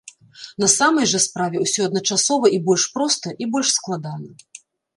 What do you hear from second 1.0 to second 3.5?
жа справе ўсё адначасова і больш проста,